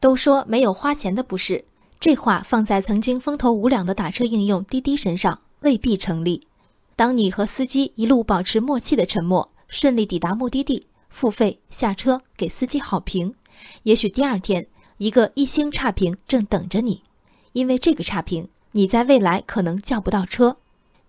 [0.00, 1.64] 都说没有花钱的不是，
[2.00, 6.42] 这话放在曾经风头无两的打车应用滴滴身上未必成立。
[6.96, 13.34] 当你和司机一路保持默契的沉默，顺利抵达目的地，付费下车，给司机好评，
[13.82, 14.66] 也许第二天
[14.96, 17.02] 一个一星差评正等着你，
[17.52, 20.56] 因为这个差评，你在未来可能叫不到车。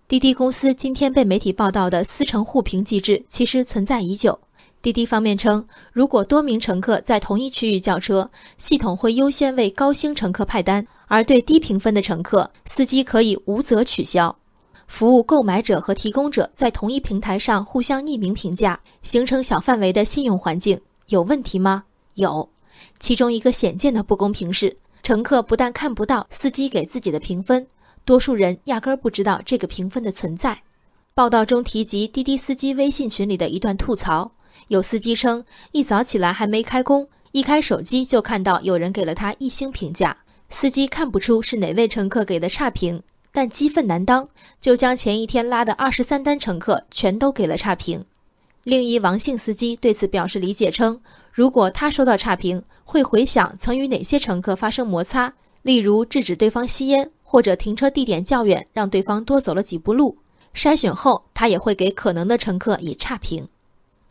[0.06, 4.38] 滴滴公司今天被媒体报道的私乘互评机制其实存在已久。
[4.82, 8.28] 滴滴方面称，如果多名乘客在同一区域叫车，
[8.58, 14.36] 系统会优先为高星乘客派单，而对低评分的乘客，司机可以无责取消。
[14.88, 21.84] 服务购买者和提供者在同一平台上互相匿名评价，形成小范围的信用环境，有问题吗？
[22.14, 22.46] 有。
[22.98, 27.64] 其中一个显见的不公平是，乘客不但看不到司机给自己的评分。
[28.04, 30.60] 多数人压根儿不知道这个评分的存在。
[31.14, 34.30] 报道中提及滴滴司机微信群里的一段吐槽：
[34.68, 40.16] 有司机称，一早起来还没开工，一开手机就看到有人给了他一星评价。
[40.50, 44.28] 司机看不出是哪位乘客给的差评，但激愤难当，
[44.60, 48.04] 就将前一天拉的二十三单乘客全都给了差评。
[48.64, 51.00] 另一王姓司机对此表示理解，称
[51.32, 55.32] 如果他收到差评，会回想曾与哪些乘客发生摩擦，
[55.62, 57.10] 例如制止对方吸烟。
[57.32, 60.18] 或者停车地点较远，让对方多走了几步路。
[60.54, 63.48] 筛选后，他也会给可能的乘客以差评。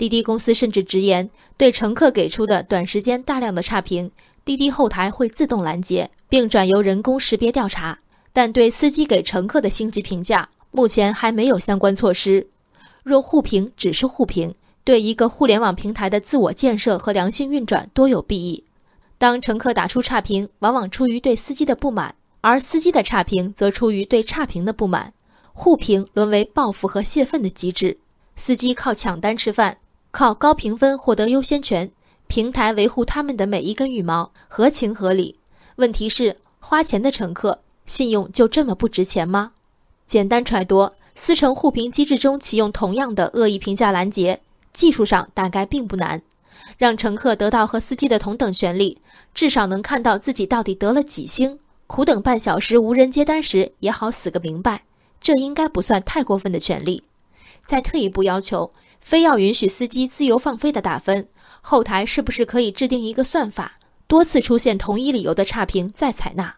[0.02, 4.10] 滴滴公司甚至直言，对乘客给出的短时间大量的差评，
[4.44, 7.96] 滴滴后台会自动拦截，并转由人工识别调查。
[8.34, 12.48] 但对司机给乘客的星级评价，目前还没有相关措施。
[13.04, 14.52] 若互评只是互评，
[14.84, 18.66] 对一个互联网平台的自我建设和良性运转多有裨益。
[19.20, 22.16] 当乘客打出差评，往往出于对司机的不满。
[22.42, 25.14] 而司机的差评则出于对差评的不满，
[25.54, 27.96] 互评沦为报复和泄愤的机制。
[28.36, 29.78] 司机靠抢单吃饭，
[30.12, 31.90] 靠高评分获得优先权，
[32.28, 35.38] 平台维护他们的每一根羽毛，合情合理。
[35.78, 39.54] 问题是，花钱的乘客信用就这么不值钱吗？
[40.06, 44.42] 简单揣度，司乘互评机制中启用同样的恶意评价拦截，
[44.74, 46.22] 技术上大概并不难，
[46.78, 48.98] 让乘客得到和司机的同等权利，
[49.34, 51.58] 至少能看到自己到底得了几星。
[51.88, 54.84] 苦等半小时无人接单时也好死个明白，
[55.22, 57.04] 这应该不算太过分的权利。
[57.66, 58.72] 再退一步要求，
[59.02, 61.28] 非要允许司机自由放飞的打分，
[61.60, 63.74] 后台是不是可以制定一个算法，
[64.08, 66.56] 多次出现同一理由的差评再采纳？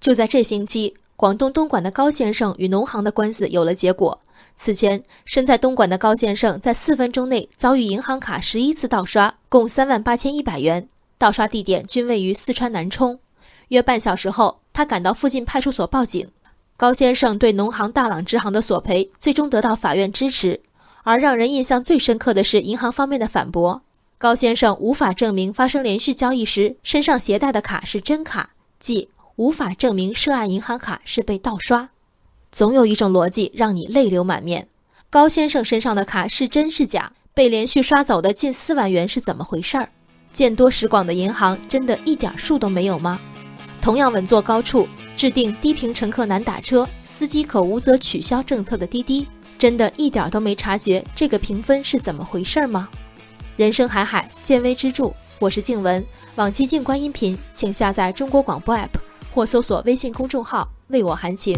[0.00, 4.20] 就在这星期，广东东莞的高先生与农行的官司有了结果。
[4.54, 13.18] 此前身在东莞的高先生在四分钟内遭遇银行卡十一次盗刷，共三万八千一百元，盗刷地点均位于四川南充。
[13.68, 16.28] 约半小时后，他赶到附近派出所报警。
[16.76, 20.60] 高先生对农行大朗支行的索赔最终得到法院支持，
[21.02, 23.82] 而让人印象最深刻的是银行方面的反驳：
[24.18, 31.88] 高先生无法证明发生连续交易时身上携带的卡是真卡，即无法证明涉案银行卡是被盗刷。
[32.52, 34.68] 总有一种逻辑让你泪流满面：
[35.08, 37.12] 高先生身上的卡是真是假？
[37.32, 39.88] 被连续刷走的近四万元是怎么回事儿？
[40.32, 43.18] 见多识广的银行真的一点数都没有吗？
[43.80, 49.26] 同样稳坐高处，制定低频乘客难打车、司机可无责取消政策的滴滴，
[49.60, 52.88] 真的一点都没察觉这个评分是怎么回事吗？
[53.58, 55.12] 人生海海，见微知著。
[55.38, 56.02] 我是静文，
[56.36, 58.88] 往期静观音频，请下载中国广播 app
[59.34, 61.54] 或搜索微信公众号“为我含情”。